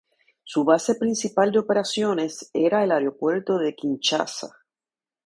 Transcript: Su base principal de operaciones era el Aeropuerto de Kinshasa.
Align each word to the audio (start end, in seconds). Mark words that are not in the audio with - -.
Su 0.43 0.63
base 0.63 0.95
principal 0.95 1.51
de 1.51 1.59
operaciones 1.59 2.49
era 2.55 2.83
el 2.83 2.91
Aeropuerto 2.91 3.59
de 3.59 3.75
Kinshasa. 3.75 4.57